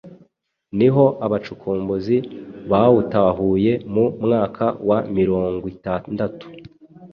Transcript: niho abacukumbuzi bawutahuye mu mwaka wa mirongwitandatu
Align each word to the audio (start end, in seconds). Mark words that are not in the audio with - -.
niho 0.77 1.05
abacukumbuzi 1.25 2.17
bawutahuye 2.71 3.71
mu 3.93 4.05
mwaka 4.23 4.65
wa 4.89 4.99
mirongwitandatu 5.15 6.45